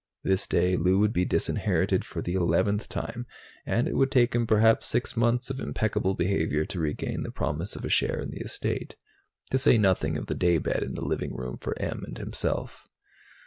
[0.23, 3.27] This day, Lou would be disinherited for the eleventh time,
[3.67, 7.75] and it would take him perhaps six months of impeccable behavior to regain the promise
[7.75, 8.95] of a share in the estate.
[9.51, 12.87] To say nothing of the daybed in the living room for Em and himself.